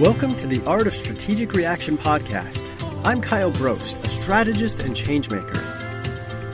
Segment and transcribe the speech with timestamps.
[0.00, 2.68] Welcome to the Art of Strategic Reaction podcast.
[3.04, 5.56] I'm Kyle Brost, a strategist and changemaker.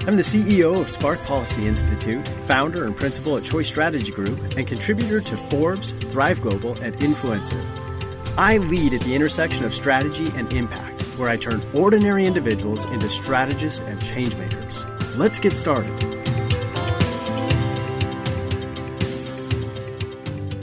[0.06, 4.66] I'm the CEO of Spark Policy Institute, founder and principal at Choice Strategy Group, and
[4.66, 7.62] contributor to Forbes, Thrive Global, and Influencer.
[8.38, 13.08] I lead at the intersection of strategy and impact, where I turn ordinary individuals into
[13.08, 14.86] strategists and changemakers.
[15.16, 16.15] Let's get started.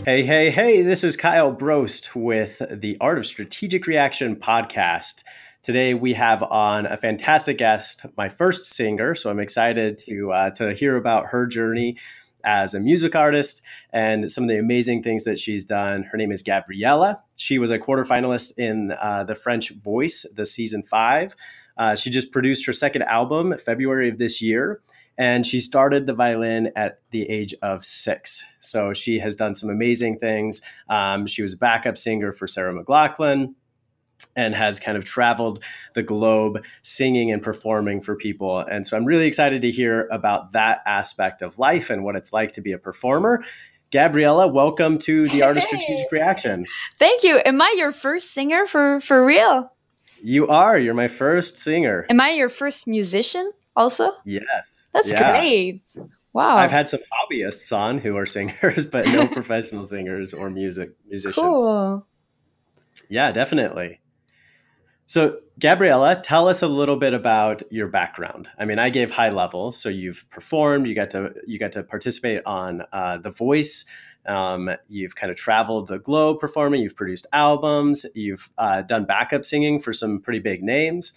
[0.06, 5.24] Hey, hey, hey, this is Kyle Brost with the Art of Strategic Reaction podcast.
[5.62, 9.16] Today we have on a fantastic guest, my first singer.
[9.16, 11.96] So I'm excited to, uh, to hear about her journey
[12.44, 13.62] as a music artist
[13.94, 16.04] and some of the amazing things that she's done.
[16.04, 17.22] Her name is Gabriella.
[17.38, 21.34] She was a quarterfinalist in uh, the French Voice, the season five.
[21.78, 24.82] Uh, she just produced her second album February of this year
[25.18, 28.44] and she started the violin at the age of six.
[28.60, 30.62] So she has done some amazing things.
[30.90, 33.54] Um, she was a backup singer for Sarah McLachlan
[34.36, 38.60] and has kind of traveled the globe singing and performing for people.
[38.60, 42.34] And so I'm really excited to hear about that aspect of life and what it's
[42.34, 43.44] like to be a performer.
[43.92, 46.66] Gabriella, welcome to the Art of Strategic Reaction.
[46.98, 47.40] Thank you.
[47.46, 49.72] Am I your first singer for for real?
[50.24, 50.80] You are.
[50.80, 52.08] You're my first singer.
[52.10, 54.12] Am I your first musician also?
[54.26, 54.86] Yes.
[54.94, 55.32] That's yeah.
[55.32, 55.82] great.
[56.34, 56.58] Wow.
[56.58, 61.36] I've had some hobbyists on who are singers, but no professional singers or music musicians.
[61.36, 62.06] Cool.
[63.10, 64.00] Yeah, definitely.
[65.06, 68.48] So, Gabriella, tell us a little bit about your background.
[68.58, 71.84] I mean, I gave high level, so you've performed, you got to you got to
[71.84, 73.86] participate on uh, The Voice.
[74.26, 76.82] Um, you've kind of traveled the globe performing.
[76.82, 78.06] You've produced albums.
[78.16, 81.14] You've uh, done backup singing for some pretty big names.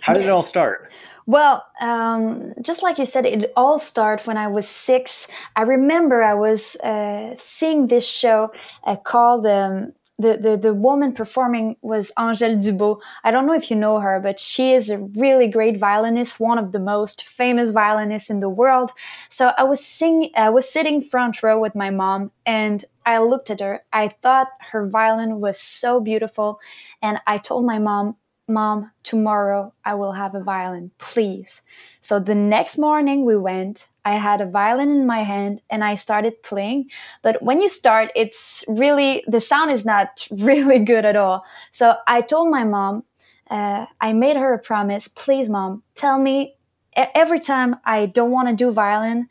[0.00, 0.28] How did yes.
[0.28, 0.92] it all start?
[1.34, 5.28] Well, um, just like you said, it all started when I was six.
[5.54, 8.52] I remember I was uh, seeing this show
[8.84, 13.00] uh, called um, the, the the woman performing was Angèle Dubeau.
[13.22, 16.58] I don't know if you know her, but she is a really great violinist, one
[16.58, 18.90] of the most famous violinists in the world.
[19.28, 23.50] So I was sing, I was sitting front row with my mom, and I looked
[23.50, 23.84] at her.
[23.92, 26.58] I thought her violin was so beautiful,
[27.02, 28.16] and I told my mom,
[28.50, 31.62] Mom, tomorrow I will have a violin, please.
[32.00, 33.88] So the next morning we went.
[34.04, 36.90] I had a violin in my hand and I started playing.
[37.22, 41.44] But when you start, it's really, the sound is not really good at all.
[41.70, 43.04] So I told my mom,
[43.50, 46.56] uh, I made her a promise, please, mom, tell me
[46.96, 49.28] every time I don't want to do violin,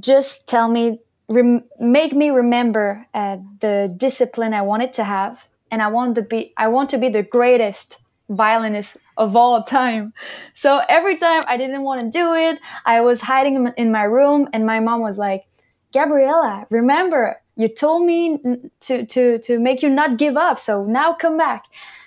[0.00, 5.48] just tell me, rem- make me remember uh, the discipline I wanted to have.
[5.70, 10.12] And I want to be, I want to be the greatest violinist of all time.
[10.52, 14.48] So every time I didn't want to do it, I was hiding in my room,
[14.52, 15.44] and my mom was like,
[15.92, 18.38] Gabriella, remember, you told me
[18.80, 20.58] to, to, to make you not give up.
[20.58, 21.64] So now come back.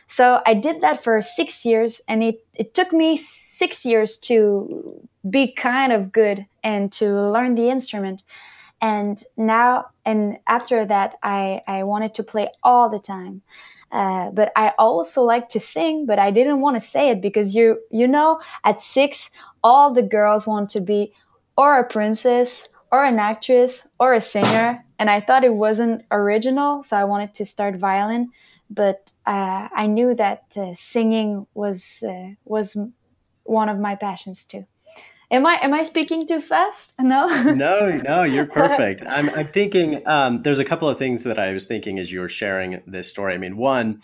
[0.07, 5.07] So I did that for six years, and it, it took me six years to
[5.29, 8.23] be kind of good and to learn the instrument.
[8.81, 13.41] And now, and after that, I, I wanted to play all the time.
[13.91, 17.55] Uh, but I also like to sing, but I didn't want to say it because
[17.55, 19.31] you you know at six
[19.63, 21.13] all the girls want to be
[21.57, 26.83] or a princess or an actress or a singer, and I thought it wasn't original,
[26.83, 28.31] so I wanted to start violin.
[28.69, 32.77] But uh, I knew that uh, singing was uh, was
[33.43, 34.65] one of my passions too.
[35.31, 36.95] Am I am I speaking too fast?
[36.99, 37.27] No.
[37.27, 39.03] no, no, you're perfect.
[39.05, 42.19] I'm I'm thinking um, there's a couple of things that I was thinking as you
[42.19, 43.35] were sharing this story.
[43.35, 44.01] I mean, one,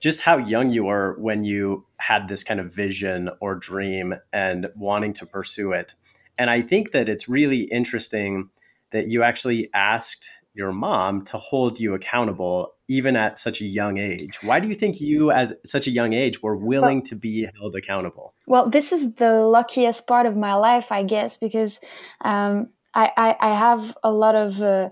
[0.00, 4.68] just how young you were when you had this kind of vision or dream and
[4.76, 5.94] wanting to pursue it.
[6.38, 8.50] And I think that it's really interesting
[8.90, 13.98] that you actually asked your mom to hold you accountable even at such a young
[13.98, 14.38] age.
[14.42, 17.48] Why do you think you, at such a young age, were willing well, to be
[17.58, 18.34] held accountable?
[18.46, 21.84] Well, this is the luckiest part of my life, I guess, because
[22.20, 24.62] um, I, I, I, have a lot of.
[24.62, 24.90] Uh,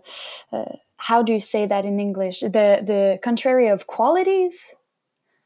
[0.52, 2.40] uh, how do you say that in English?
[2.40, 4.74] The the contrary of qualities.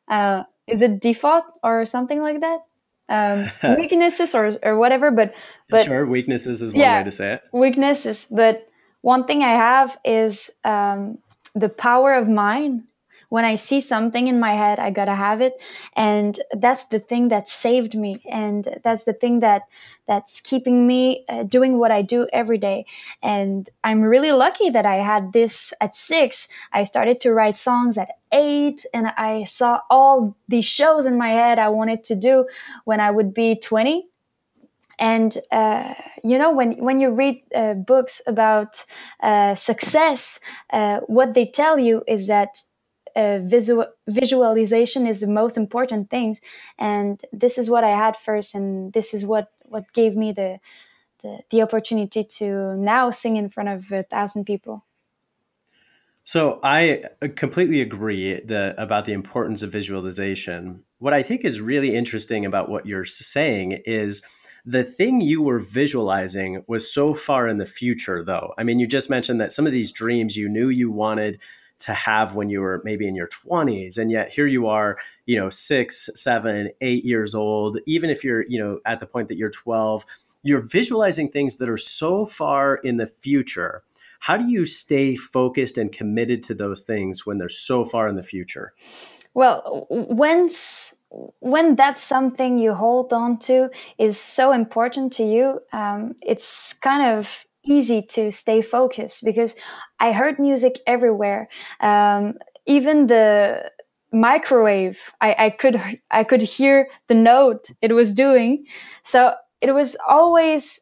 [0.08, 2.60] Uh, is it default or something like that?
[3.10, 5.34] Um, weaknesses or or whatever, but
[5.68, 7.42] but sure, weaknesses is one yeah, way to say it.
[7.52, 8.67] Weaknesses, but
[9.02, 11.18] one thing I have is um,
[11.54, 12.84] the power of mind.
[13.30, 15.62] When i see something in my head i gotta have it.
[15.96, 18.22] And that's the thing that saved me.
[18.30, 19.62] And that's the thing that
[20.06, 22.86] that's keeping me uh, doing what i do every day.
[23.22, 26.48] And i'm really lucky that i had this at six.
[26.72, 31.30] I started to write songs at eight and i saw all these shows in my
[31.30, 32.46] head i wanted to do
[32.84, 34.07] when i would be 20
[34.98, 38.84] and uh, you know, when when you read uh, books about
[39.20, 40.40] uh, success,
[40.70, 42.62] uh, what they tell you is that
[43.16, 46.36] uh, visual visualization is the most important thing.
[46.78, 50.60] and this is what i had first and this is what what gave me the
[51.22, 54.84] the, the opportunity to now sing in front of a thousand people
[56.24, 57.04] so I
[57.36, 60.84] completely agree the, about the importance of visualization.
[60.98, 64.20] What I think is really interesting about what you're saying is
[64.64, 68.54] the thing you were visualizing was so far in the future, though.
[68.58, 71.38] I mean, you just mentioned that some of these dreams you knew you wanted
[71.80, 75.38] to have when you were maybe in your 20s and yet here you are you
[75.38, 79.36] know six seven eight years old even if you're you know at the point that
[79.36, 80.04] you're 12
[80.42, 83.82] you're visualizing things that are so far in the future
[84.18, 88.16] how do you stay focused and committed to those things when they're so far in
[88.16, 88.72] the future?
[89.34, 90.94] Well, when's
[91.40, 97.16] when that's something you hold on to is so important to you, um, it's kind
[97.16, 99.56] of easy to stay focused because
[100.00, 101.48] I heard music everywhere.
[101.80, 102.34] Um,
[102.66, 103.70] even the
[104.12, 105.80] microwave, I, I could
[106.10, 108.66] I could hear the note it was doing.
[109.02, 110.80] So it was always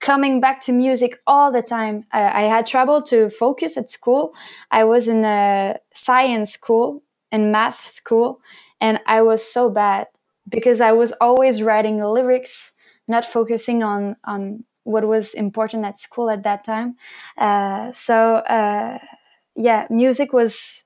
[0.00, 2.04] coming back to music all the time.
[2.12, 4.34] I, I, had trouble to focus at school.
[4.70, 8.40] I was in a science school and math school,
[8.80, 10.08] and I was so bad
[10.48, 12.72] because I was always writing lyrics,
[13.08, 16.96] not focusing on on what was important at school at that time.
[17.36, 18.98] Uh, so uh,
[19.54, 20.84] yeah, music was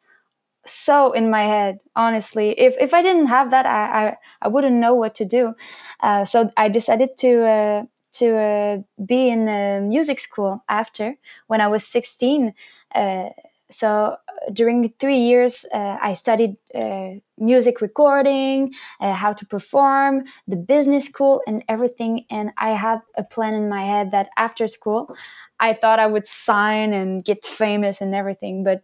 [0.66, 4.76] so in my head honestly if if i didn't have that i i, I wouldn't
[4.76, 5.54] know what to do
[6.00, 7.84] uh, so i decided to uh,
[8.14, 11.16] to uh, be in a music school after
[11.48, 12.54] when I was 16.
[12.94, 13.30] Uh,
[13.70, 14.16] so uh,
[14.52, 21.06] during three years, uh, I studied uh, music recording, uh, how to perform, the business
[21.06, 22.24] school, and everything.
[22.30, 25.14] And I had a plan in my head that after school,
[25.58, 28.64] I thought I would sign and get famous and everything.
[28.64, 28.82] But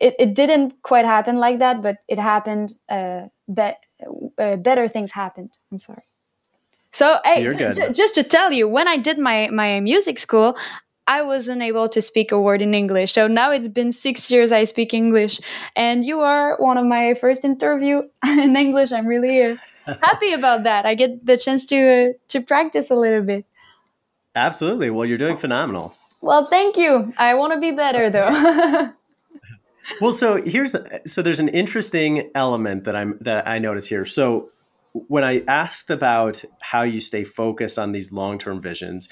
[0.00, 1.82] it, it didn't quite happen like that.
[1.82, 2.74] But it happened.
[3.52, 3.76] Be-
[4.56, 5.50] better things happened.
[5.72, 6.04] I'm sorry.
[6.96, 10.56] So, hey, j- just to tell you, when I did my my music school,
[11.06, 13.12] I wasn't able to speak a word in English.
[13.12, 15.38] So now it's been six years I speak English,
[15.76, 18.92] and you are one of my first interview in English.
[18.92, 19.56] I'm really uh,
[20.00, 20.86] happy about that.
[20.86, 23.44] I get the chance to uh, to practice a little bit.
[24.34, 24.88] Absolutely.
[24.88, 25.92] Well, you're doing phenomenal.
[26.22, 27.12] Well, thank you.
[27.18, 28.32] I want to be better though.
[30.00, 34.06] well, so here's so there's an interesting element that I'm that I notice here.
[34.06, 34.48] So
[35.08, 39.08] when I asked about how you stay focused on these long term visions,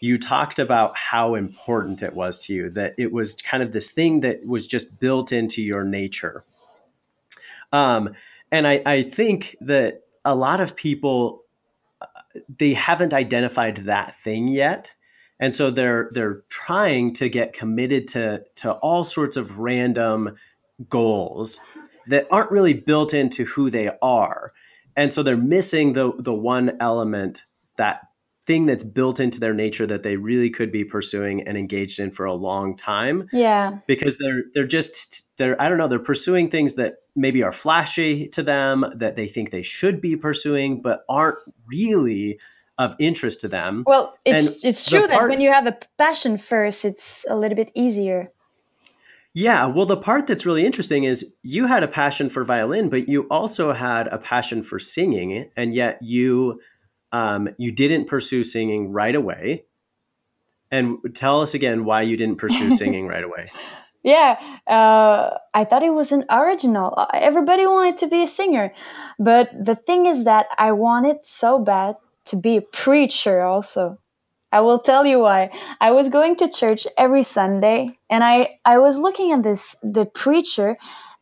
[0.00, 3.90] you talked about how important it was to you, that it was kind of this
[3.90, 6.44] thing that was just built into your nature.
[7.72, 8.14] Um,
[8.52, 11.44] and I, I think that a lot of people
[12.00, 12.06] uh,
[12.48, 14.94] they haven't identified that thing yet
[15.40, 20.36] and so they're they're trying to get committed to to all sorts of random
[20.88, 21.60] goals
[22.06, 24.52] that aren't really built into who they are
[24.96, 27.42] and so they're missing the the one element
[27.76, 28.02] that
[28.46, 32.10] thing that's built into their nature that they really could be pursuing and engaged in
[32.10, 33.26] for a long time.
[33.32, 33.78] Yeah.
[33.86, 38.28] Because they're they're just they're i don't know they're pursuing things that maybe are flashy
[38.28, 42.38] to them that they think they should be pursuing but aren't really
[42.76, 43.84] of interest to them.
[43.86, 47.36] Well it's and it's true part, that when you have a passion first it's a
[47.36, 48.30] little bit easier
[49.34, 53.08] yeah, well, the part that's really interesting is you had a passion for violin, but
[53.08, 56.60] you also had a passion for singing, and yet you
[57.10, 59.64] um, you didn't pursue singing right away.
[60.70, 63.50] And tell us again why you didn't pursue singing right away.
[64.04, 64.38] Yeah,
[64.68, 67.06] uh, I thought it was an original.
[67.12, 68.72] Everybody wanted to be a singer,
[69.18, 73.98] but the thing is that I wanted so bad to be a preacher also.
[74.54, 75.50] I will tell you why.
[75.80, 80.06] I was going to church every Sunday and I, I was looking at this the
[80.06, 80.76] preacher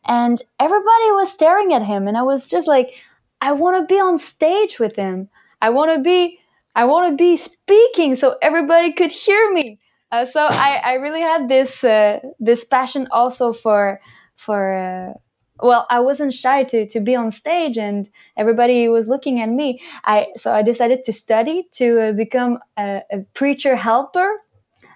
[0.05, 2.93] and everybody was staring at him and I was just like
[3.41, 5.29] I want to be on stage with him.
[5.63, 6.39] I want to be
[6.75, 9.79] I want to be speaking so everybody could hear me.
[10.11, 13.99] Uh, so I, I really had this uh, this passion also for
[14.35, 15.13] for uh,
[15.61, 19.79] well i wasn't shy to to be on stage and everybody was looking at me.
[20.03, 24.39] I so i decided to study to uh, become a, a, preacher helper.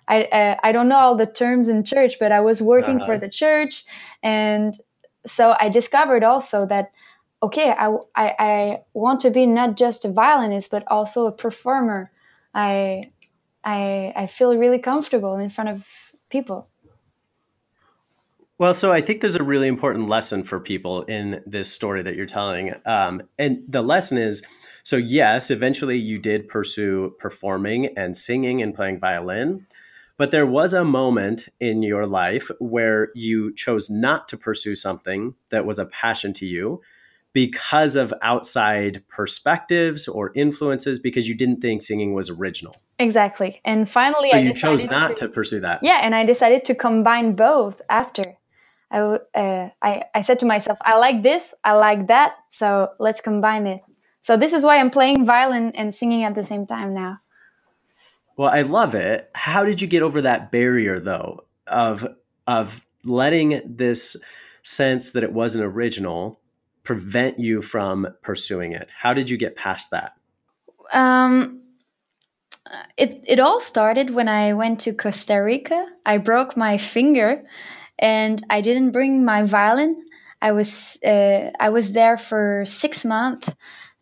[0.07, 3.05] I, uh, I don't know all the terms in church but i was working uh-huh.
[3.05, 3.85] for the church.
[4.23, 4.73] And
[5.25, 6.91] so i discovered also that
[7.43, 12.11] okay I, I, I want to be not just a violinist but also a performer.
[12.53, 13.03] I
[13.63, 15.85] i i feel really comfortable in front of
[16.29, 16.67] people
[18.57, 22.15] well, so I think there's a really important lesson for people in this story that
[22.15, 22.73] you're telling.
[22.85, 24.43] Um, and the lesson is
[24.83, 29.67] so, yes, eventually you did pursue performing and singing and playing violin.
[30.15, 35.35] But there was a moment in your life where you chose not to pursue something
[35.51, 36.81] that was a passion to you
[37.33, 42.73] because of outside perspectives or influences because you didn't think singing was original.
[42.97, 43.61] Exactly.
[43.63, 45.81] And finally, so I you chose not to, to, pursue that.
[45.83, 48.23] Yeah, and I decided to combine both after.
[48.89, 53.22] I, uh, I, I said to myself, I like this, I like that, so let's
[53.22, 53.82] combine it.
[54.22, 57.17] So this is why I'm playing violin and singing at the same time now.
[58.38, 59.29] Well, I love it.
[59.34, 62.08] How did you get over that barrier though of
[62.46, 64.15] of letting this
[64.62, 66.39] sense that it wasn't original
[66.84, 68.89] prevent you from pursuing it?
[68.96, 70.13] How did you get past that?
[70.94, 71.63] Um
[72.98, 75.88] it it all started when I went to Costa Rica.
[76.06, 77.44] I broke my finger
[77.99, 80.05] and I didn't bring my violin.
[80.41, 83.49] I was uh, I was there for six months,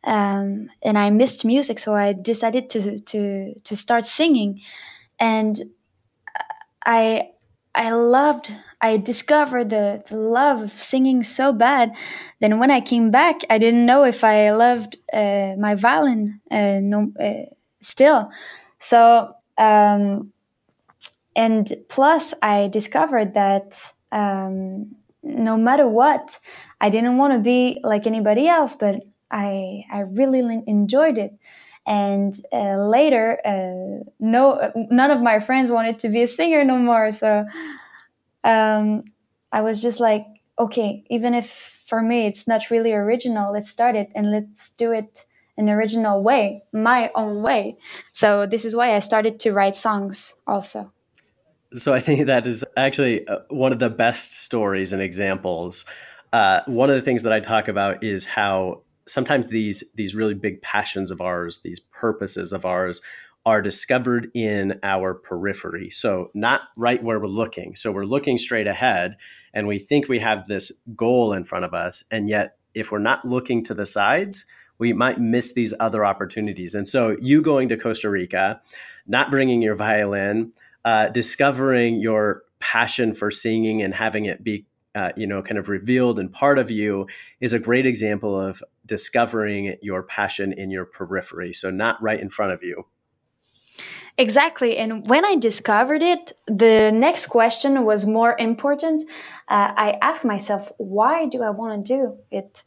[0.03, 4.61] um, and I missed music, so I decided to to to start singing,
[5.19, 5.59] and
[6.85, 7.31] I
[7.73, 8.53] I loved.
[8.81, 11.95] I discovered the, the love of singing so bad.
[12.39, 16.79] Then when I came back, I didn't know if I loved uh, my violin uh,
[16.81, 17.49] no, uh,
[17.81, 18.29] still.
[18.79, 20.31] So um,
[21.36, 26.39] and plus i discovered that um, no matter what
[26.82, 29.01] i didn't want to be like anybody else but
[29.32, 31.34] i i really enjoyed it.
[31.88, 36.80] And uh, later uh, no none of my friends wanted to be a singer no
[36.80, 37.46] more so
[38.44, 39.04] um,
[39.51, 40.25] i was just like
[40.60, 41.48] okay even if
[41.88, 45.25] for me it's not really original let's start it and let's do it
[45.58, 47.77] an original way my own way.
[48.12, 50.92] So this is why i started to write songs also
[51.75, 55.86] so I think that is actually uh, one of the best stories and examples.
[56.34, 60.34] Uh, one of the things that I talk about is how sometimes these these really
[60.34, 63.01] big passions of ours, these purposes of ours,
[63.46, 65.89] are discovered in our periphery.
[65.89, 67.75] So not right where we're looking.
[67.75, 69.17] So we're looking straight ahead,
[69.53, 73.00] and we think we have this goal in front of us, and yet if we're
[73.00, 74.46] not looking to the sides,
[74.77, 76.75] we might miss these other opportunities.
[76.75, 78.62] And so you going to Costa Rica,
[79.08, 80.51] not bringing your violin
[80.86, 84.65] uh, discovering your passion for singing and having it be
[84.96, 87.06] uh, you know kind of revealed and part of you
[87.42, 92.30] is a great example of discovering your passion in your periphery so not right in
[92.30, 92.86] front of you
[94.18, 94.77] Exactly.
[94.77, 99.04] And when I discovered it, the next question was more important.
[99.50, 102.63] Uh, I asked myself, why do I want to do it?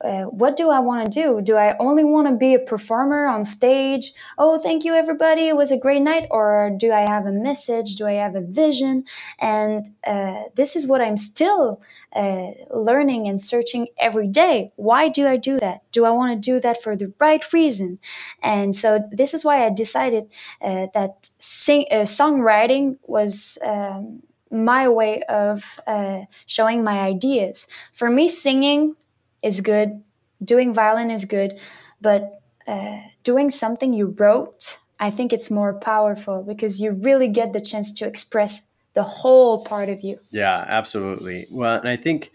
[0.00, 1.40] Uh, what do I want to do?
[1.40, 4.12] Do I only want to be a performer on stage?
[4.38, 5.48] Oh, thank you, everybody.
[5.48, 6.28] It was a great night.
[6.30, 7.96] Or do I have a message?
[7.96, 9.04] Do I have a vision?
[9.40, 11.80] And uh, this is what I'm still
[12.12, 14.72] uh, learning and searching every day.
[14.76, 15.82] Why do I do that?
[15.92, 17.98] Do I want to do that for the right reason?
[18.42, 23.58] And so this is why I decided uh, that sing- uh, songwriting was.
[23.64, 24.22] Um,
[24.52, 25.80] my way of
[26.46, 27.66] showing my ideas.
[27.92, 28.94] For me, singing
[29.46, 30.02] is good,
[30.42, 31.58] doing violin is good,
[32.00, 37.52] but uh, doing something you wrote, I think it's more powerful because you really get
[37.52, 40.18] the chance to express the whole part of you.
[40.30, 41.46] Yeah, absolutely.
[41.50, 42.32] Well, and I think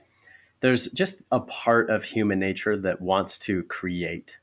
[0.62, 4.38] there's just a part of human nature that wants to create.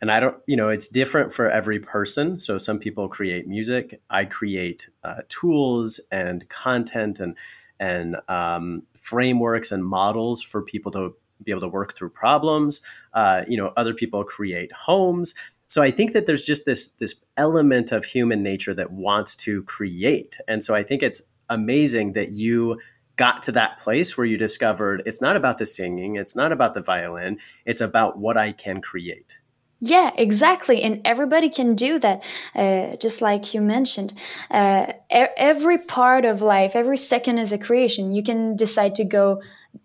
[0.00, 2.38] And I don't, you know, it's different for every person.
[2.38, 4.00] So some people create music.
[4.10, 7.36] I create uh, tools and content and
[7.78, 12.80] and um, frameworks and models for people to be able to work through problems.
[13.12, 15.34] Uh, you know, other people create homes.
[15.66, 19.62] So I think that there's just this this element of human nature that wants to
[19.62, 22.78] create, and so I think it's amazing that you
[23.16, 26.74] got to that place where you discovered it's not about the singing, it's not about
[26.74, 29.38] the violin, it's about what I can create.
[29.84, 30.80] Yeah, exactly.
[30.82, 32.22] And everybody can do that,
[32.54, 34.12] uh, just like you mentioned.
[34.48, 38.12] Uh, every part of life, every second is a creation.
[38.12, 39.42] You can decide to go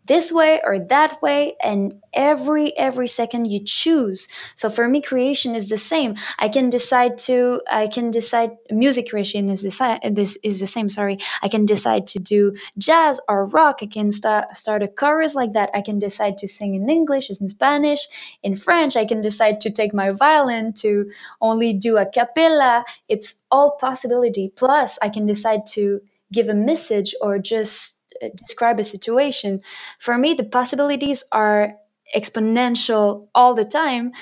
[0.08, 4.28] this way or that way and every every second you choose.
[4.56, 6.16] So for me creation is the same.
[6.40, 10.90] I can decide to i can decide music creation is the, this is the same
[10.90, 11.18] sorry.
[11.42, 13.80] I can decide to do jazz or rock.
[13.82, 15.70] I can start start a chorus like that.
[15.74, 18.08] I can decide to sing in english in spanish
[18.44, 18.96] in french.
[18.96, 24.54] I can decide to take my violin to only do a cappella it's all possibility.
[24.56, 26.02] Plus i can decide to
[26.32, 27.97] give a message or just
[28.36, 29.62] describe a situation.
[30.00, 31.76] For me, the possibilities are
[32.16, 34.14] exponential all the time.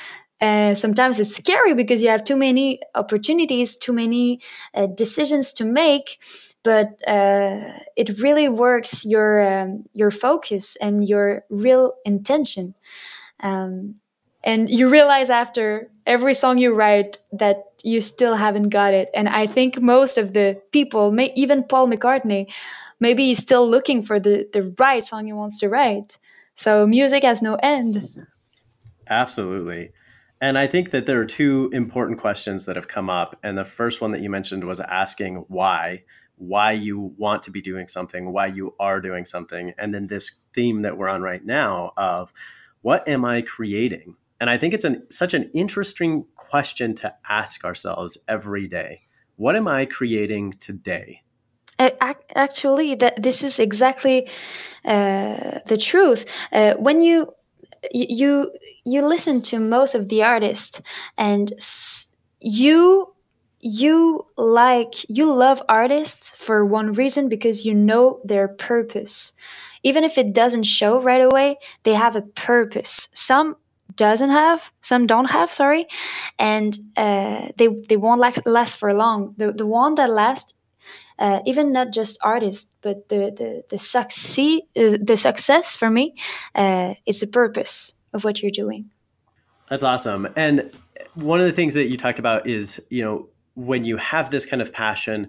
[0.41, 4.41] Uh, sometimes it's scary because you have too many opportunities, too many
[4.73, 6.19] uh, decisions to make,
[6.63, 7.61] but uh,
[7.95, 12.75] it really works your um, your focus and your real intention.
[13.39, 13.95] Um,
[14.45, 19.09] and you realize after every song you write that you still haven't got it.
[19.13, 22.53] And i think most of the people may even paul mccartney
[22.99, 26.17] maybe he's still looking for the the right song he wants to write.
[26.55, 28.25] So music has no end.
[29.09, 29.91] Absolutely.
[30.39, 33.37] And i think that there are two important questions that have come up.
[33.43, 36.03] And the first one that you mentioned was asking why
[36.37, 39.73] why you want to be doing something why you are doing something.
[39.77, 42.31] And then this theme that we're on right now of
[42.81, 47.63] what am i creating and I think it's an, such an interesting question to ask
[47.63, 48.99] ourselves every day.
[49.37, 51.21] What am I creating today?
[51.77, 54.29] Actually, that this is exactly
[54.85, 56.25] uh, the truth.
[56.53, 57.33] Uh, when you
[57.91, 58.51] you
[58.85, 60.81] you listen to most of the artists,
[61.17, 61.51] and
[62.39, 63.13] you
[63.59, 69.33] you like you love artists for one reason because you know their purpose
[69.81, 73.55] even if it doesn't show right away they have a purpose some
[73.95, 75.87] doesn't have some don't have sorry.
[76.37, 79.35] And uh, they they won't last, last for long.
[79.37, 80.53] The, the one that lasts
[81.19, 86.15] uh, even not just artists but the the, the succeed uh, the success for me
[86.55, 88.89] uh, is the purpose of what you're doing.
[89.69, 90.27] That's awesome.
[90.35, 90.71] And
[91.15, 94.45] one of the things that you talked about is you know when you have this
[94.45, 95.27] kind of passion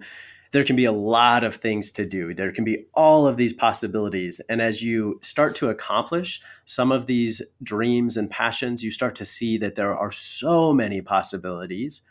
[0.51, 2.33] there can be a lot of things to do.
[2.33, 4.39] There can be all of these possibilities.
[4.49, 9.25] And as you start to accomplish some of these dreams and passions, you start to
[9.25, 12.01] see that there are so many possibilities.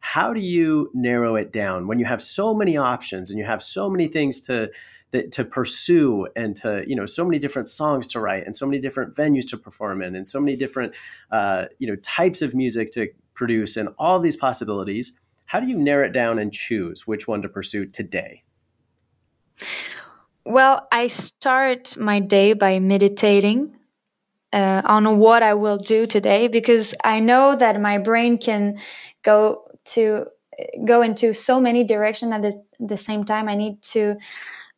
[0.00, 3.62] How do you narrow it down when you have so many options and you have
[3.62, 4.70] so many things to
[5.10, 8.66] that to pursue and to you know so many different songs to write and so
[8.66, 10.94] many different venues to perform in and so many different
[11.30, 15.18] uh, you know types of music to produce and all these possibilities
[15.50, 18.44] how do you narrow it down and choose which one to pursue today?
[20.46, 23.76] Well, I start my day by meditating
[24.52, 28.78] uh, on what I will do today because I know that my brain can
[29.24, 30.26] go to
[30.84, 33.48] go into so many directions at the, the same time.
[33.48, 34.18] I need to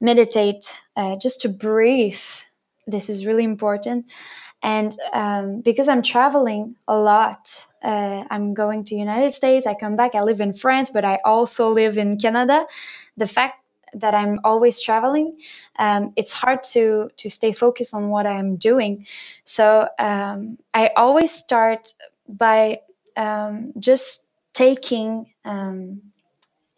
[0.00, 2.24] meditate uh, just to breathe.
[2.86, 4.10] This is really important.
[4.62, 9.66] And um, because I'm traveling a lot, uh, I'm going to United States.
[9.66, 10.14] I come back.
[10.14, 12.66] I live in France, but I also live in Canada.
[13.16, 15.38] The fact that I'm always traveling,
[15.78, 19.06] um, it's hard to to stay focused on what I'm doing.
[19.44, 21.94] So um, I always start
[22.28, 22.80] by
[23.16, 26.02] um, just taking um,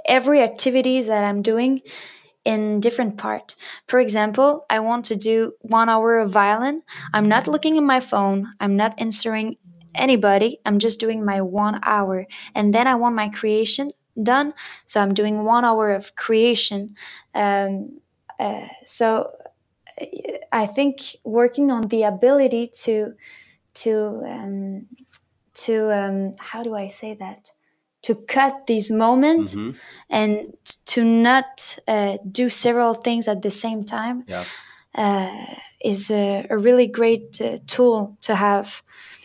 [0.07, 1.83] every activities that I'm doing
[2.45, 3.57] in different part.
[3.89, 6.83] For example, I want to do one hour of violin.
[7.13, 8.53] I'm not looking at my phone.
[8.61, 9.57] I'm not answering
[9.95, 10.59] anybody.
[10.67, 12.27] I'm just doing my one hour.
[12.55, 13.91] And then I want my creation
[14.23, 14.55] done.
[14.87, 16.97] So I'm doing one hour of creation.
[17.35, 18.01] Um,
[18.39, 19.31] uh, so
[20.53, 23.15] I think working on the ability to
[23.75, 24.87] to um,
[25.55, 27.51] to um, how do I say that
[28.05, 29.71] to cut these moments mm-hmm.
[30.11, 30.53] and
[30.85, 34.45] to not uh, do several things at the same time yeah.
[34.95, 38.83] uh, is a, a, really great uh, tool to have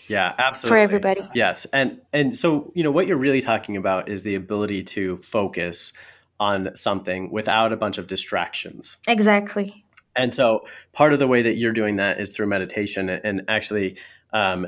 [0.07, 4.07] yeah absolutely for everybody yes and and so you know what you're really talking about
[4.07, 5.93] is the ability to focus
[6.39, 9.83] on something without a bunch of distractions exactly
[10.15, 13.97] and so part of the way that you're doing that is through meditation and actually
[14.31, 14.67] um,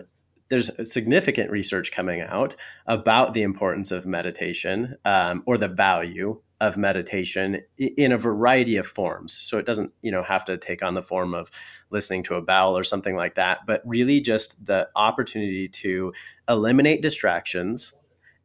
[0.52, 6.76] there's significant research coming out about the importance of meditation um, or the value of
[6.76, 9.40] meditation in a variety of forms.
[9.42, 11.50] So it doesn't, you know, have to take on the form of
[11.90, 16.12] listening to a bell or something like that, but really just the opportunity to
[16.50, 17.94] eliminate distractions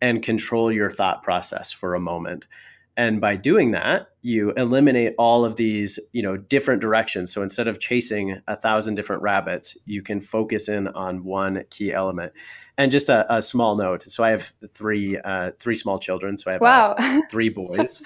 [0.00, 2.46] and control your thought process for a moment
[2.96, 7.32] and by doing that you eliminate all of these you know different directions.
[7.32, 11.92] So instead of chasing a thousand different rabbits you can focus in on one key
[11.92, 12.32] element.
[12.78, 16.50] And just a, a small note so i have three uh, three small children so
[16.50, 16.94] i have wow.
[16.98, 18.02] uh, three boys.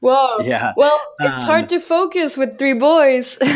[0.00, 0.40] Whoa.
[0.40, 0.72] Yeah.
[0.76, 3.38] Well it's um, hard to focus with three boys.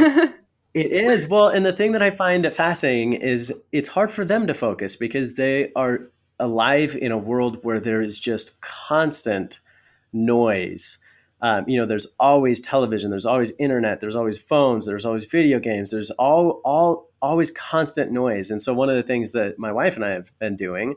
[0.75, 1.27] It is.
[1.27, 4.97] Well and the thing that i find fascinating is it's hard for them to focus
[4.97, 9.61] because they are alive in a world where there is just constant
[10.13, 10.99] noise.
[11.41, 15.61] Um, you know, there's always television, there's always internet, there's always phones, there's always video
[15.61, 18.51] games, there's all all always constant noise.
[18.51, 20.95] And so one of the things that my wife and I have been doing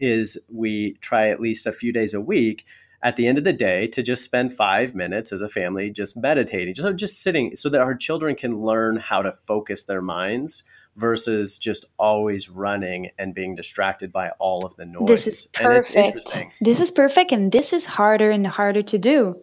[0.00, 2.64] is we try at least a few days a week
[3.02, 6.16] at the end of the day to just spend five minutes as a family just
[6.16, 10.64] meditating, just just sitting, so that our children can learn how to focus their minds
[10.96, 15.08] versus just always running and being distracted by all of the noise.
[15.08, 16.18] This is perfect.
[16.60, 19.40] This is perfect, and this is harder and harder to do.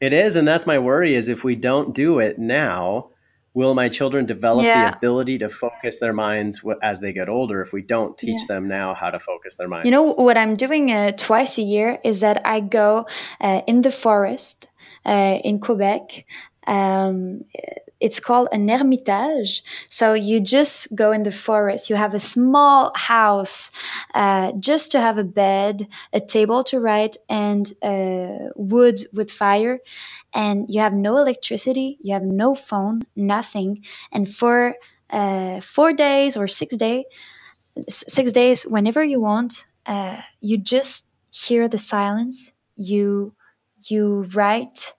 [0.00, 3.10] It is, and that's my worry is if we don't do it now,
[3.54, 4.90] will my children develop yeah.
[4.90, 8.56] the ability to focus their minds as they get older if we don't teach yeah.
[8.56, 9.86] them now how to focus their minds?
[9.86, 13.06] You know, what I'm doing uh, twice a year is that I go
[13.40, 14.68] uh, in the forest
[15.06, 16.26] uh, in Quebec.
[16.66, 17.44] Um,
[18.00, 19.62] it's called an ermitage.
[19.88, 21.90] So you just go in the forest.
[21.90, 23.70] You have a small house
[24.14, 29.80] uh, just to have a bed, a table to write, and uh, wood with fire.
[30.34, 33.84] And you have no electricity, you have no phone, nothing.
[34.12, 34.74] And for
[35.10, 37.04] uh, four days or six days,
[37.88, 42.52] six days, whenever you want, uh, you just hear the silence.
[42.76, 43.34] You
[43.88, 44.94] you write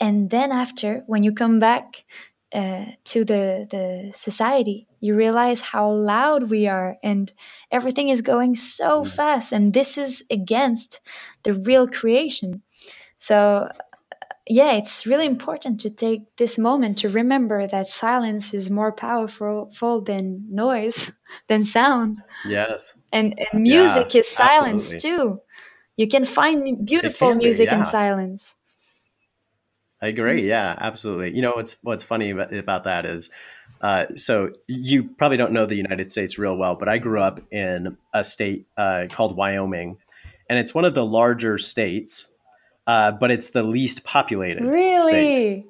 [0.00, 2.04] and then after when you come back
[2.52, 7.32] uh, to the the society you realize how loud we are and
[7.70, 9.14] everything is going so mm.
[9.16, 11.00] fast and this is against
[11.42, 12.62] the real creation
[13.18, 13.68] so
[14.48, 20.00] yeah it's really important to take this moment to remember that silence is more powerful
[20.02, 21.12] than noise
[21.48, 25.18] than sound yes and, and music yeah, is silence absolutely.
[25.18, 25.40] too
[25.96, 27.78] you can find beautiful music be, yeah.
[27.78, 28.56] in silence
[30.04, 30.42] I agree.
[30.42, 30.48] Mm.
[30.48, 31.34] Yeah, absolutely.
[31.34, 33.30] You know what's what's funny about, about that is,
[33.80, 37.40] uh, so you probably don't know the United States real well, but I grew up
[37.50, 39.96] in a state uh, called Wyoming,
[40.50, 42.30] and it's one of the larger states,
[42.86, 44.62] uh, but it's the least populated.
[44.62, 44.98] Really.
[44.98, 45.66] State.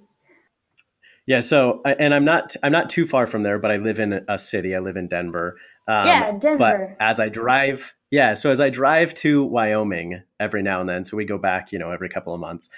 [1.27, 1.39] Yeah.
[1.39, 4.37] So, and I'm not I'm not too far from there, but I live in a
[4.37, 4.75] city.
[4.75, 5.59] I live in Denver.
[5.87, 6.59] Um, yeah, Denver.
[6.59, 11.05] But as I drive, yeah, so as I drive to Wyoming every now and then,
[11.05, 12.69] so we go back, you know, every couple of months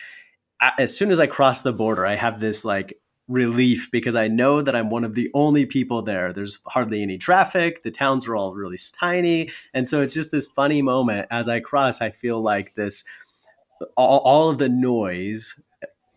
[0.78, 4.62] as soon as I cross the border, I have this like relief because I know
[4.62, 6.32] that I'm one of the only people there.
[6.32, 7.82] There's hardly any traffic.
[7.82, 9.50] The towns are all really tiny.
[9.74, 13.04] And so it's just this funny moment as I cross, I feel like this
[13.96, 15.58] all, all of the noise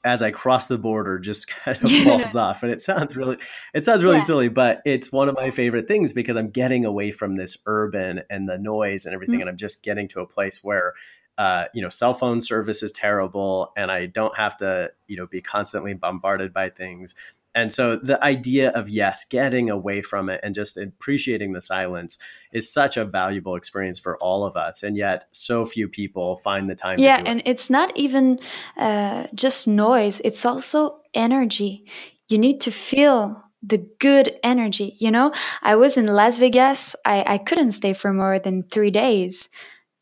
[0.05, 2.63] as I cross the border just kind of falls off.
[2.63, 3.37] And it sounds really
[3.73, 4.23] it sounds really yeah.
[4.23, 8.21] silly, but it's one of my favorite things because I'm getting away from this urban
[8.29, 9.35] and the noise and everything.
[9.35, 9.41] Mm-hmm.
[9.41, 10.93] And I'm just getting to a place where
[11.39, 15.25] uh, you know, cell phone service is terrible, and I don't have to, you know,
[15.25, 17.15] be constantly bombarded by things.
[17.55, 22.17] And so the idea of yes, getting away from it and just appreciating the silence
[22.51, 24.83] is such a valuable experience for all of us.
[24.83, 26.99] And yet, so few people find the time.
[26.99, 27.47] Yeah, and it.
[27.47, 28.39] it's not even
[28.75, 31.85] uh, just noise; it's also energy.
[32.27, 34.97] You need to feel the good energy.
[34.99, 36.97] You know, I was in Las Vegas.
[37.05, 39.47] I, I couldn't stay for more than three days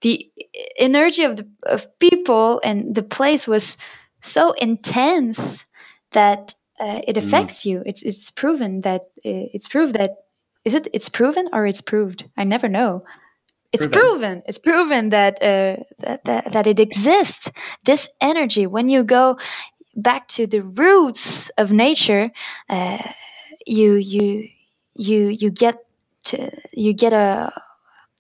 [0.02, 0.30] the
[0.78, 3.78] energy of the of people and the place was
[4.22, 5.66] so intense
[6.12, 7.24] that uh, it mm.
[7.24, 7.66] affects mm.
[7.66, 7.84] you.
[7.86, 10.12] It's it's proven that uh, it's proved that
[10.66, 12.26] is it it's proven or it's proved.
[12.38, 13.04] I never know.
[13.74, 14.10] It's proven.
[14.10, 14.44] proven.
[14.48, 17.52] It's proven that, uh, that, that that it exists.
[17.84, 19.38] This energy, when you go
[19.96, 22.32] back to the roots of nature,
[22.70, 22.98] uh,
[23.66, 24.48] you you
[24.96, 25.76] you you get
[26.26, 27.52] to, you get a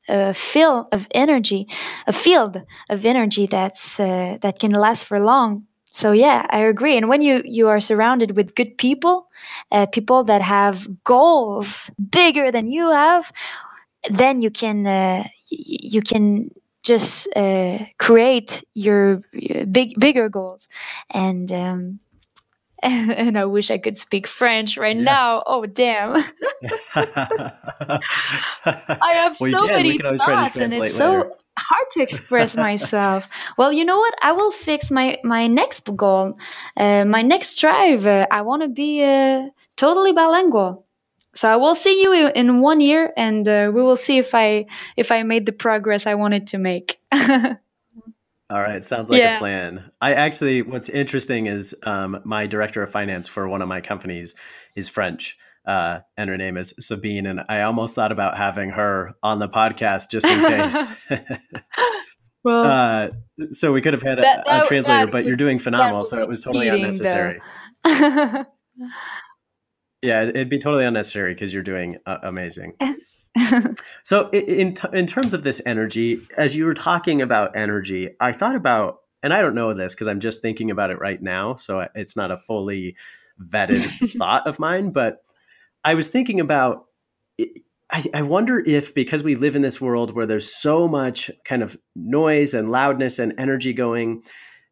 [0.10, 1.68] a field of energy,
[2.08, 5.66] a field of energy that's uh, that can last for long.
[5.92, 6.98] So yeah, I agree.
[6.98, 9.28] And when you you are surrounded with good people,
[9.72, 13.32] uh, people that have goals bigger than you have,
[14.10, 16.50] then you can uh, you can
[16.84, 19.22] just uh, create your
[19.72, 20.68] big bigger goals
[21.12, 21.52] and.
[21.52, 22.00] Um,
[22.84, 25.02] and, I wish I could speak French right yeah.
[25.02, 25.44] now.
[25.46, 26.16] Oh damn!
[26.96, 28.02] I
[29.14, 33.28] have well, so many thoughts, and it's so hard to express myself.
[33.58, 34.14] well, you know what?
[34.22, 36.38] I will fix my my next goal,
[36.78, 38.06] uh, my next strive.
[38.06, 40.86] Uh, I want to be uh, totally bilingual.
[41.34, 44.66] So I will see you in one year, and uh, we will see if I
[44.96, 47.00] if I made the progress I wanted to make.
[48.50, 49.36] All right, sounds like yeah.
[49.36, 49.92] a plan.
[50.00, 54.36] I actually, what's interesting is um, my director of finance for one of my companies
[54.74, 59.16] is French, uh, and her name is Sabine, and I almost thought about having her
[59.22, 61.12] on the podcast just in case.
[62.46, 63.10] well, uh,
[63.52, 66.06] so we could have had a, that, that, a translator, that, but you're doing phenomenal,
[66.06, 67.42] so it was totally unnecessary.
[67.86, 68.46] yeah,
[70.02, 72.78] it'd be totally unnecessary because you're doing uh, amazing.
[74.04, 78.56] so in in terms of this energy, as you were talking about energy, I thought
[78.56, 81.88] about, and I don't know this because I'm just thinking about it right now, so
[81.96, 82.96] it's not a fully
[83.42, 85.24] vetted thought of mine, but
[85.84, 86.86] I was thinking about.
[87.90, 91.64] I, I wonder if because we live in this world where there's so much kind
[91.64, 94.24] of noise and loudness and energy going,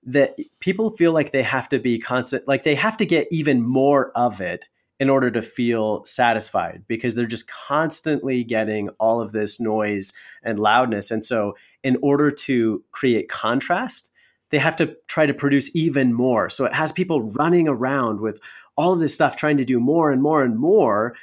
[0.04, 3.62] that people feel like they have to be constant, like they have to get even
[3.62, 4.68] more of it
[5.00, 10.60] in order to feel satisfied because they're just constantly getting all of this noise and
[10.60, 11.12] loudness.
[11.12, 14.12] And so, in order to create contrast,
[14.52, 16.50] they have to try to produce even more.
[16.50, 18.40] So, it has people running around with
[18.78, 21.16] all of this stuff trying to do more and more and more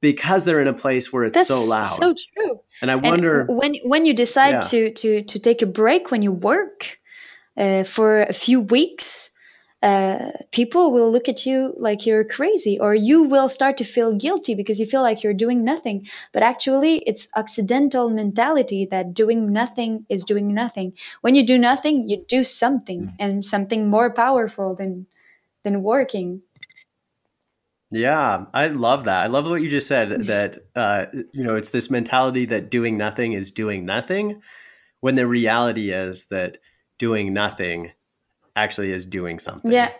[0.00, 1.84] because they're in a place where it's That's so loud.
[1.84, 2.60] so true.
[2.82, 4.60] And I wonder and when when you decide Yeah.
[4.60, 6.98] to to to take a break when you work
[7.56, 9.30] uh, for a few weeks,
[9.82, 14.14] uh, people will look at you like you're crazy, or you will start to feel
[14.14, 16.06] guilty because you feel like you're doing nothing.
[16.32, 20.92] But actually, it's Occidental mentality that doing nothing is doing nothing.
[21.22, 25.06] When you do nothing, you do something, and something more powerful than
[25.64, 26.42] than working.
[27.90, 29.20] Yeah, I love that.
[29.20, 32.96] I love what you just said that uh, you know, it's this mentality that doing
[32.96, 34.42] nothing is doing nothing
[35.00, 36.58] when the reality is that
[36.98, 37.92] doing nothing
[38.56, 39.70] actually is doing something.
[39.70, 39.90] Yeah,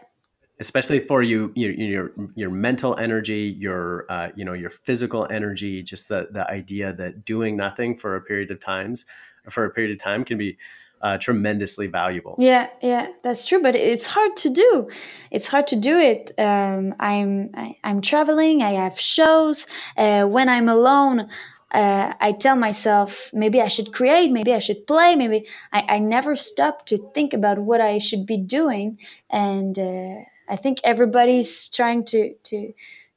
[0.60, 5.82] Especially for you, you your your mental energy, your uh, you know your physical energy,
[5.82, 9.04] just the the idea that doing nothing for a period of times
[9.48, 10.56] for a period of time can be
[11.00, 12.36] uh, tremendously valuable.
[12.38, 13.60] Yeah, yeah, that's true.
[13.60, 14.88] But it's hard to do.
[15.30, 16.32] It's hard to do it.
[16.38, 18.62] Um, I'm I, I'm traveling.
[18.62, 19.66] I have shows.
[19.96, 21.28] Uh, when I'm alone,
[21.72, 24.30] uh, I tell myself maybe I should create.
[24.30, 25.16] Maybe I should play.
[25.16, 28.98] Maybe I, I never stop to think about what I should be doing.
[29.30, 30.16] And uh,
[30.48, 32.72] I think everybody's trying to to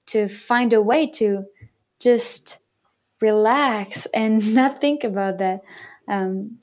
[0.08, 1.46] to find a way to
[2.00, 2.60] just
[3.22, 5.62] relax and not think about that.
[6.08, 6.60] Um,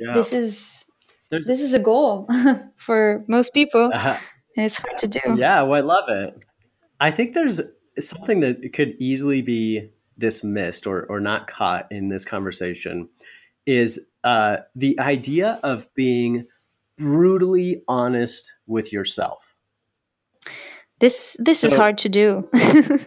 [0.00, 0.12] Yeah.
[0.14, 0.86] this is
[1.30, 2.26] There's- this is a goal
[2.76, 4.16] for most people Uh,
[4.56, 6.34] it's hard to do Yeah, well, I love it.
[7.00, 7.60] I think there's
[7.98, 13.08] something that could easily be dismissed or, or not caught in this conversation
[13.66, 16.46] is uh, the idea of being
[16.96, 19.56] brutally honest with yourself.
[20.98, 22.48] this this is hard to do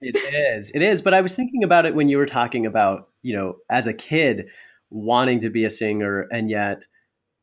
[0.00, 0.70] It is.
[0.74, 1.00] It is.
[1.02, 3.94] But I was thinking about it when you were talking about, you know, as a
[3.94, 4.50] kid
[4.90, 6.86] wanting to be a singer and yet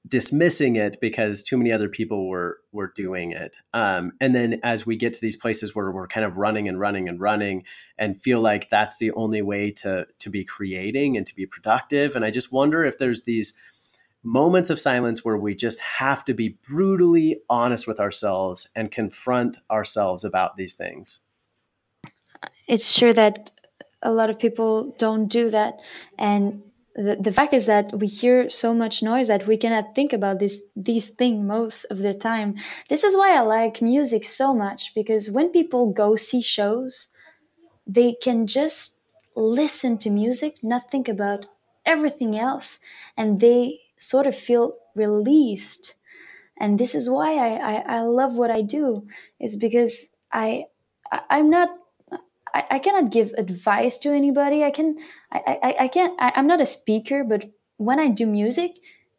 [0.08, 3.58] dismissing it because too many other people were were doing it.
[3.74, 6.80] Um, and then as we get to these places where we're kind of running and
[6.80, 7.64] running and running
[7.98, 12.16] and feel like that's the only way to to be creating and to be productive.
[12.16, 13.54] And I just wonder if there's these
[14.24, 19.58] moments of silence where we just have to be brutally honest with ourselves and confront
[19.70, 21.20] ourselves about these things.
[22.68, 23.52] it's sure that
[24.02, 25.82] a lot of people don't do that
[26.18, 26.62] and
[26.96, 30.40] the, the fact is that we hear so much noise that we cannot think about
[30.40, 32.56] this these things most of the time.
[32.90, 37.10] This is why i like music so much because when people go see shows
[37.88, 39.00] they can just
[39.36, 41.46] listen to music not think about
[41.86, 42.80] everything else
[43.18, 45.96] and they sort of feel released.
[46.60, 49.08] And this is why I, I, I love what I do
[49.40, 50.66] is because I
[51.30, 51.70] I'm not
[52.54, 54.98] I, I cannot give advice to anybody I can
[55.32, 58.72] I, I, I can't I, I'm not a speaker but when I do music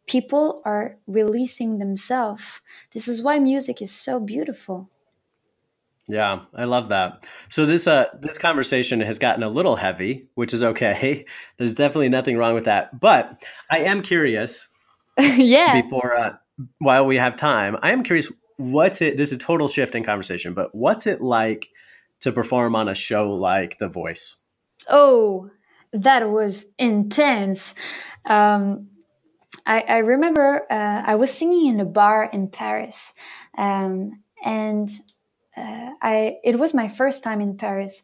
[0.07, 2.61] people are releasing themselves
[2.93, 4.89] this is why music is so beautiful
[6.07, 7.25] Yeah, I love that.
[7.49, 11.25] So this uh this conversation has gotten a little heavy, which is okay.
[11.57, 12.99] There's definitely nothing wrong with that.
[12.99, 14.69] But I am curious
[15.17, 16.33] yeah before uh,
[16.79, 20.03] while we have time, I am curious what's it this is a total shift in
[20.03, 21.69] conversation, but what's it like
[22.25, 24.37] to perform on a show like The Voice?
[24.89, 25.51] Oh,
[25.93, 27.75] that was intense.
[28.25, 28.89] Um,
[29.67, 33.13] I, I remember uh, I was singing in a bar in Paris,
[33.59, 34.89] um, and
[35.55, 38.01] uh, I it was my first time in Paris.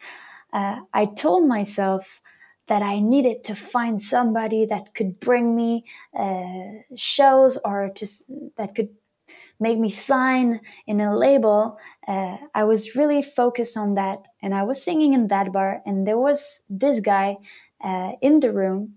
[0.54, 2.22] Uh, I told myself
[2.68, 8.76] that I needed to find somebody that could bring me uh, shows or just that
[8.76, 8.90] could
[9.62, 11.80] make me sign in a label.
[12.08, 16.06] Uh, I was really focused on that, and I was singing in that bar, and
[16.06, 17.38] there was this guy
[17.82, 18.96] uh, in the room.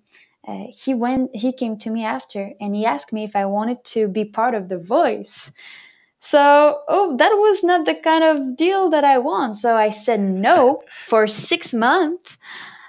[0.49, 1.31] Uh, he went.
[1.35, 4.55] He came to me after, and he asked me if I wanted to be part
[4.55, 5.53] of The Voice.
[6.19, 9.59] So, oh, that was not the kind of deal that I want.
[9.59, 12.39] So I said no for six months.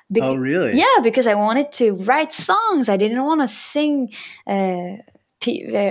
[0.09, 0.77] Be- oh, really?
[0.77, 2.87] yeah, because I wanted to write songs.
[2.87, 4.13] I didn't want to sing
[4.47, 4.97] uh, uh,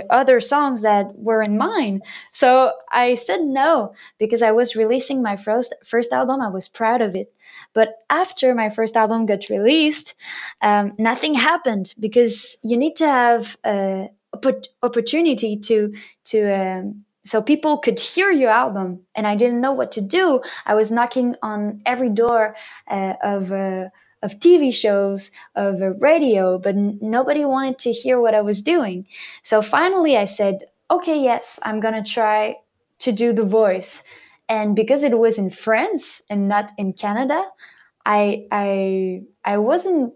[0.09, 2.01] other songs that were in mine.
[2.31, 6.41] So I said no because I was releasing my first first album.
[6.41, 7.33] I was proud of it.
[7.73, 10.13] But after my first album got released,
[10.61, 15.93] um, nothing happened because you need to have uh, oppor- opportunity to
[16.25, 16.39] to.
[16.51, 20.41] Um, so people could hear your album, and I didn't know what to do.
[20.65, 22.55] I was knocking on every door
[22.87, 23.89] uh, of uh,
[24.21, 29.07] of TV shows, of radio, but n- nobody wanted to hear what I was doing.
[29.43, 32.57] So finally, I said, "Okay, yes, I'm gonna try
[32.99, 34.03] to do The Voice."
[34.49, 37.43] And because it was in France and not in Canada,
[38.05, 40.13] I I I wasn't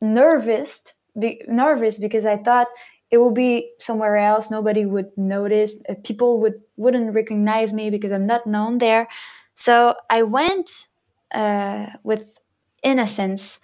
[0.00, 2.68] nervous be, nervous because I thought
[3.10, 4.50] it would be somewhere else.
[4.50, 5.80] Nobody would notice.
[5.88, 9.08] Uh, people would wouldn't recognize me because I'm not known there.
[9.54, 10.86] So I went
[11.32, 12.38] uh, with
[12.84, 13.60] innocence,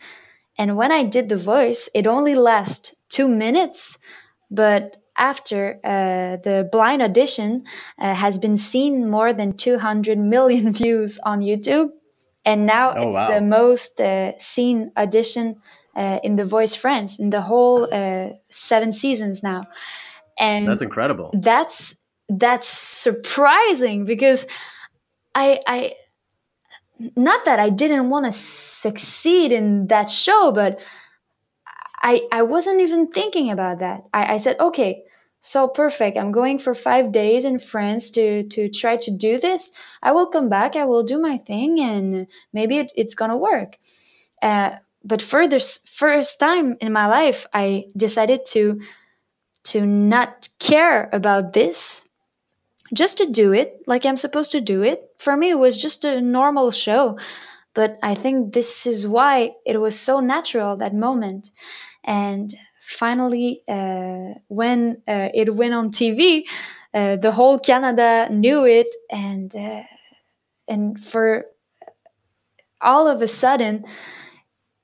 [0.59, 3.99] and when I did the voice, it only lasted two minutes,
[4.51, 7.65] but after uh, the blind audition
[7.99, 11.91] uh, has been seen more than 200 million views on YouTube,
[12.45, 13.31] and now oh, it's wow.
[13.35, 15.57] the most uh, seen audition
[15.95, 19.67] uh, in The Voice France in the whole uh, seven seasons now.
[20.39, 21.31] And that's incredible.
[21.35, 21.95] That's
[22.29, 24.47] that's surprising because
[25.35, 25.95] I I
[27.17, 30.79] not that I didn't want to succeed in that show, but
[32.03, 34.05] I I wasn't even thinking about that.
[34.13, 35.05] I, I said, okay,
[35.41, 36.17] so perfect.
[36.17, 39.73] I'm going for five days in France to to try to do this.
[40.03, 40.77] I will come back.
[40.77, 43.79] I will do my thing, and maybe it, it's gonna work.
[44.43, 48.81] Uh, but for this first time in my life, I decided to
[49.65, 52.07] to not care about this,
[52.95, 55.03] just to do it like I'm supposed to do it.
[55.19, 57.19] For me, it was just a normal show,
[57.75, 61.51] but I think this is why it was so natural that moment,
[62.05, 66.45] and finally, uh, when uh, it went on TV,
[66.95, 69.83] uh, the whole Canada knew it, and uh,
[70.69, 71.47] and for
[72.81, 73.85] all of a sudden,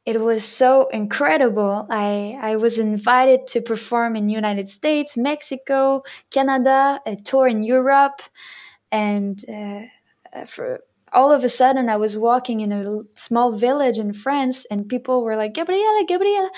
[0.06, 1.86] it was so incredible.
[1.90, 8.22] I I was invited to perform in United States, Mexico, Canada, a tour in Europe,
[8.92, 9.82] and uh,
[10.46, 10.80] for
[11.12, 15.24] all of a sudden I was walking in a small village in France, and people
[15.24, 16.50] were like, "Gabriella, Gabriella."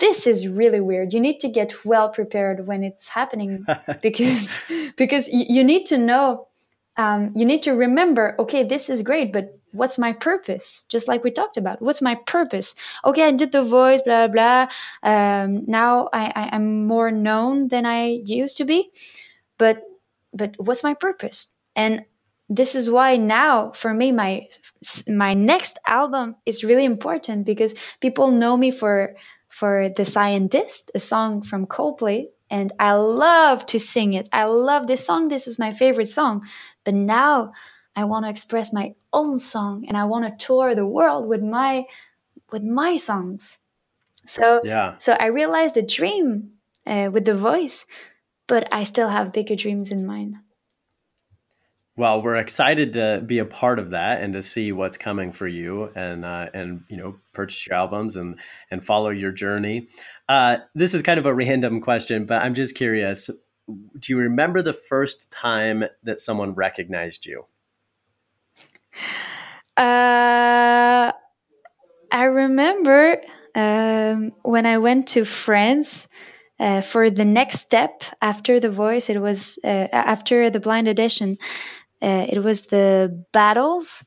[0.00, 3.64] this is really weird you need to get well prepared when it's happening
[4.02, 4.58] because
[4.96, 6.48] because you need to know
[6.96, 11.22] um, you need to remember okay this is great but what's my purpose just like
[11.24, 14.68] we talked about what's my purpose okay i did the voice blah blah
[15.02, 18.90] um, now I, I am more known than i used to be
[19.58, 19.82] but
[20.32, 22.04] but what's my purpose and
[22.48, 24.46] this is why now for me my
[25.06, 29.14] my next album is really important because people know me for
[29.50, 32.28] for The Scientist, a song from Coldplay.
[32.50, 34.28] And I love to sing it.
[34.32, 35.28] I love this song.
[35.28, 36.46] This is my favorite song.
[36.84, 37.52] But now
[37.96, 41.42] I want to express my own song and I want to tour the world with
[41.42, 41.86] my
[42.50, 43.58] with my songs.
[44.24, 44.94] So yeah.
[44.98, 46.52] So I realized a dream
[46.86, 47.86] uh, with the voice,
[48.46, 50.36] but I still have bigger dreams in mind.
[51.96, 55.46] Well, we're excited to be a part of that and to see what's coming for
[55.46, 58.38] you, and uh, and you know purchase your albums and
[58.70, 59.88] and follow your journey.
[60.28, 63.28] Uh, this is kind of a random question, but I'm just curious.
[63.66, 67.44] Do you remember the first time that someone recognized you?
[69.76, 71.12] Uh,
[72.12, 73.20] I remember
[73.54, 76.08] um, when I went to France.
[76.60, 81.38] Uh, for the next step after the voice it was uh, after the blind audition
[82.02, 84.04] uh, it was the battles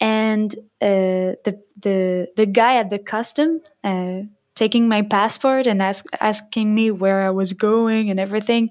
[0.00, 4.22] and uh, the the the guy at the custom uh,
[4.54, 8.70] taking my passport and ask, asking me where I was going and everything.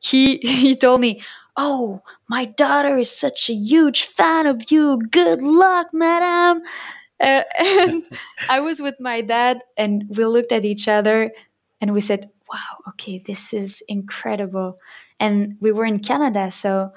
[0.00, 1.22] He he told me,
[1.56, 4.98] "Oh, my daughter is such a huge fan of you.
[5.10, 6.62] Good luck, madam."
[7.20, 8.04] Uh, and
[8.48, 11.32] I was with my dad, and we looked at each other,
[11.80, 14.78] and we said, "Wow, okay, this is incredible."
[15.20, 16.92] And we were in Canada, so.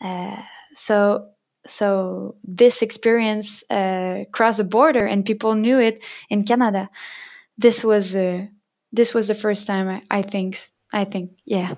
[0.00, 0.42] Uh,
[0.74, 1.28] so
[1.66, 6.88] so this experience uh, crossed the border and people knew it in Canada.
[7.58, 8.46] This was uh,
[8.92, 10.56] this was the first time I, I think
[10.92, 11.74] I think yeah.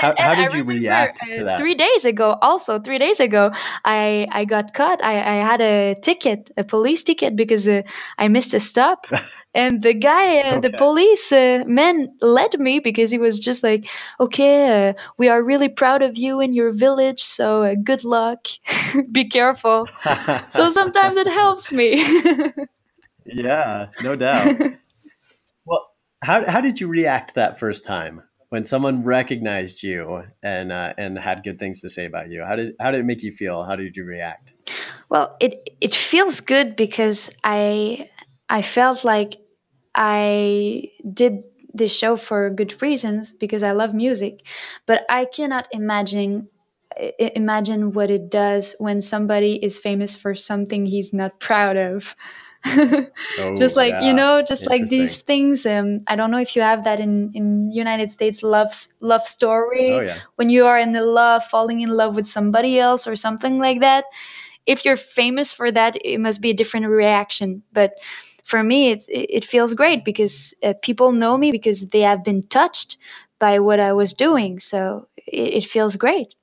[0.00, 1.58] How, how did you react to that?
[1.58, 3.50] Three days ago, also three days ago,
[3.84, 5.02] I I got caught.
[5.02, 7.82] I, I had a ticket, a police ticket, because uh,
[8.18, 9.06] I missed a stop,
[9.54, 10.68] and the guy, uh, okay.
[10.68, 13.86] the police uh, man, led me because he was just like,
[14.20, 18.46] "Okay, uh, we are really proud of you in your village, so uh, good luck,
[19.12, 19.88] be careful."
[20.48, 22.04] so sometimes it helps me.
[23.24, 24.60] yeah, no doubt.
[25.64, 25.88] well,
[26.22, 28.22] how how did you react that first time?
[28.48, 32.56] When someone recognized you and uh, and had good things to say about you how
[32.56, 33.64] did how did it make you feel?
[33.64, 34.52] How did you react?
[35.08, 38.08] Well it it feels good because i
[38.48, 39.36] i felt like
[39.94, 41.42] i did
[41.74, 44.40] this show for good reasons because i love music
[44.86, 46.48] but i cannot imagine
[47.18, 52.16] imagine what it does when somebody is famous for something he's not proud of
[52.64, 54.06] oh, just like yeah.
[54.06, 57.30] you know just like these things um, i don't know if you have that in
[57.34, 59.92] in united states love love story.
[59.92, 60.16] Oh, yeah.
[60.36, 63.80] when you are in the love falling in love with somebody else or something like
[63.80, 64.04] that
[64.66, 67.62] if you're famous for that it must be a different reaction.
[67.72, 68.00] But
[68.44, 72.42] for me it, it feels great because uh, people know me because they have been
[72.42, 72.98] touched
[73.38, 74.58] by what i was doing.
[74.58, 76.34] So it, it feels great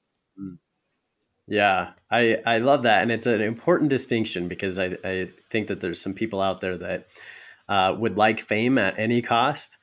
[1.47, 3.01] Yeah, I, I love that.
[3.01, 6.77] And it's an important distinction because I, I think that there's some people out there
[6.77, 7.07] that
[7.67, 9.77] uh, would like fame at any cost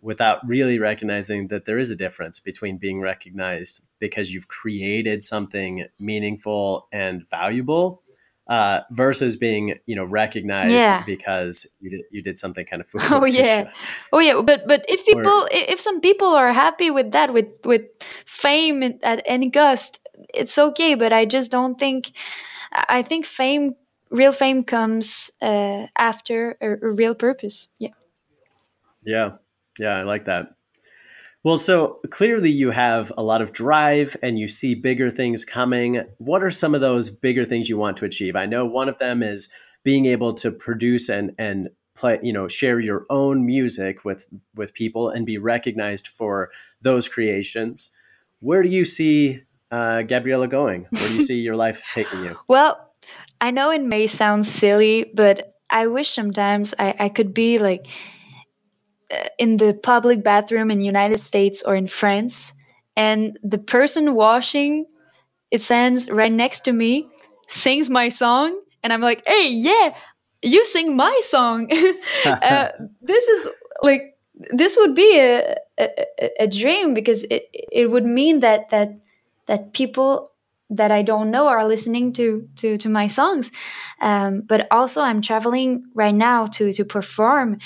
[0.00, 5.86] without really recognizing that there is a difference between being recognized because you've created something
[5.98, 8.02] meaningful and valuable
[8.48, 11.02] uh, versus being you know recognized yeah.
[11.04, 13.10] because you did you did something kind of foolish.
[13.10, 13.70] Oh yeah,
[14.12, 14.40] oh yeah.
[14.44, 18.82] But but if people or, if some people are happy with that with with fame
[19.02, 20.00] at any cost,
[20.34, 20.94] it's okay.
[20.94, 22.12] But I just don't think.
[22.72, 23.74] I think fame,
[24.10, 27.68] real fame, comes uh, after a, a real purpose.
[27.78, 27.94] Yeah.
[29.02, 29.36] Yeah,
[29.78, 30.55] yeah, I like that.
[31.46, 36.02] Well, so clearly you have a lot of drive and you see bigger things coming.
[36.18, 38.34] What are some of those bigger things you want to achieve?
[38.34, 39.48] I know one of them is
[39.84, 44.26] being able to produce and and play, you know, share your own music with
[44.56, 46.50] with people and be recognized for
[46.82, 47.92] those creations.
[48.40, 50.88] Where do you see uh, Gabriella going?
[50.90, 52.36] Where do you see your life taking you?
[52.48, 52.92] Well,
[53.40, 57.86] I know it may sound silly, but I wish sometimes I, I could be like
[59.38, 62.54] in the public bathroom in United States or in France,
[62.96, 64.86] and the person washing
[65.50, 67.08] it stands right next to me,
[67.48, 69.94] sings my song, and I'm like, "Hey, yeah,
[70.42, 71.70] you sing my song."
[72.26, 72.68] uh,
[73.02, 73.48] this is
[73.82, 74.16] like
[74.52, 75.88] this would be a, a,
[76.40, 78.90] a dream because it it would mean that that
[79.46, 80.30] that people
[80.70, 83.52] that I don't know are listening to to to my songs.
[84.00, 87.58] Um, but also, I'm traveling right now to to perform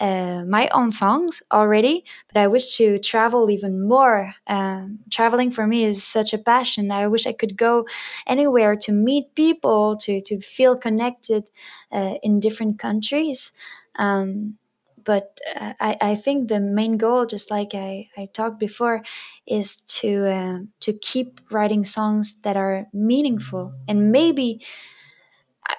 [0.00, 2.04] uh, my own songs already.
[2.32, 4.34] But I wish to travel even more.
[4.46, 6.90] Um, traveling for me is such a passion.
[6.90, 7.86] I wish I could go
[8.26, 11.50] anywhere to meet people, to to feel connected
[11.92, 13.52] uh, in different countries.
[13.96, 14.58] Um,
[15.08, 19.02] but uh, I, I think the main goal, just like I, I talked before,
[19.48, 23.74] is to uh, to keep writing songs that are meaningful.
[23.88, 24.60] And maybe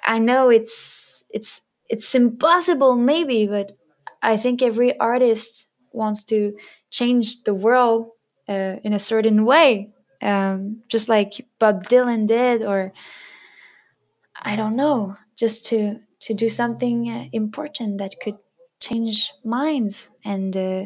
[0.06, 3.78] I know it's it's it's impossible, maybe, but
[4.22, 6.58] I think every artist wants to
[6.92, 8.12] change the world
[8.48, 12.94] uh, in a certain way, um, just like Bob Dylan did, or
[14.42, 18.38] I don't know, just to to do something uh, important that could
[18.80, 20.86] change minds and uh,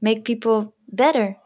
[0.00, 1.36] make people better.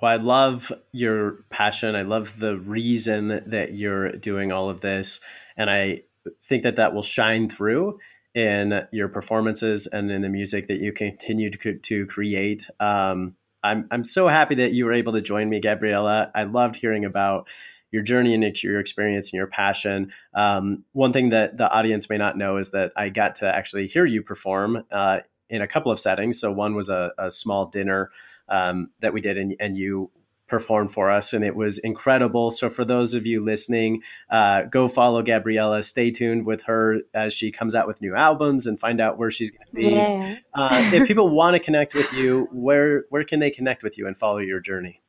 [0.00, 1.96] Well, I love your passion.
[1.96, 5.20] I love the reason that you're doing all of this.
[5.56, 6.02] And I
[6.44, 7.98] think that that will shine through
[8.34, 12.68] in your performances and in the music that you continue to, to create.
[12.78, 16.30] Um, I'm, I'm so happy that you were able to join me, Gabriella.
[16.34, 17.48] I loved hearing about
[17.90, 20.12] your journey and your experience and your passion.
[20.34, 23.88] Um, one thing that the audience may not know is that I got to actually
[23.88, 25.20] hear you perform uh,
[25.50, 26.40] in a couple of settings.
[26.40, 28.10] So one was a, a small dinner
[28.48, 30.10] um, that we did, and, and you
[30.48, 32.50] performed for us, and it was incredible.
[32.50, 35.82] So for those of you listening, uh, go follow Gabriella.
[35.82, 39.30] Stay tuned with her as she comes out with new albums and find out where
[39.30, 39.94] she's going to be.
[39.94, 40.36] Yeah.
[40.54, 44.06] uh, if people want to connect with you, where where can they connect with you
[44.06, 45.02] and follow your journey?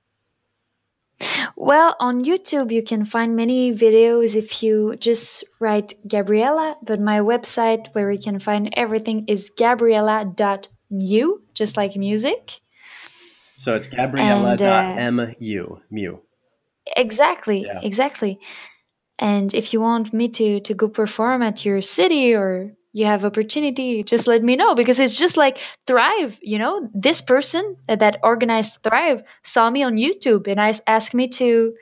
[1.56, 7.20] Well, on YouTube, you can find many videos if you just write Gabriella, but my
[7.20, 12.62] website where you can find everything is gabriella.mu, just like music.
[13.58, 16.18] So it's gabriella.mu, uh, mu.
[16.96, 17.82] Exactly, yeah.
[17.84, 18.40] exactly.
[19.20, 23.24] And if you want me to, to go perform at your city or you have
[23.24, 26.90] opportunity just let me know because it's just like thrive you know?
[26.94, 31.74] This person that organized thrive saw me on youtube and I asked me to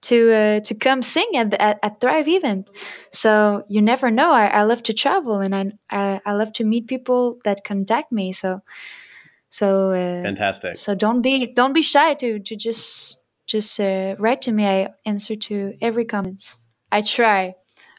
[0.00, 2.70] to uh, to come sing at, the, at, at thrive event.
[3.12, 6.64] So you never know I, I love to travel and I, I, I love to
[6.64, 8.62] meet people that contact me so
[9.48, 10.76] so uh, fantastic.
[10.76, 14.90] so don't be don't be shy to to just just uh, write to me i
[15.06, 16.58] answer to every comments.
[16.92, 17.54] I try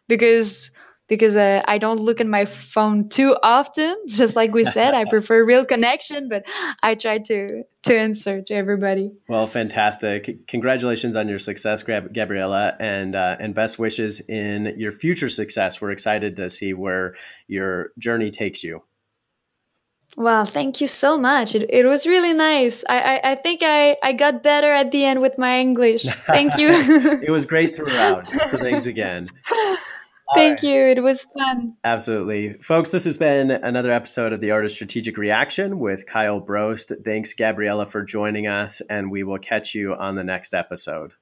[0.07, 0.71] because
[1.09, 3.95] because uh, I don't look at my phone too often.
[4.07, 6.45] Just like we said, I prefer real connection, but
[6.81, 9.05] I try to to answer to everybody.
[9.27, 10.47] Well, fantastic!
[10.47, 15.81] Congratulations on your success, Gabriella, and uh, and best wishes in your future success.
[15.81, 17.15] We're excited to see where
[17.47, 18.83] your journey takes you.
[20.17, 21.53] Well, thank you so much.
[21.53, 22.83] It, it was really nice.
[22.89, 26.03] I, I, I think I, I got better at the end with my English.
[26.25, 26.69] Thank you.
[27.23, 28.27] it was great throughout.
[28.27, 29.29] So thanks again.
[30.33, 30.63] Thank right.
[30.63, 30.81] you.
[30.81, 31.75] It was fun.
[31.83, 32.53] Absolutely.
[32.53, 36.91] Folks, this has been another episode of the Art of Strategic Reaction with Kyle Brost.
[37.03, 41.13] Thanks, Gabriella, for joining us, and we will catch you on the next episode.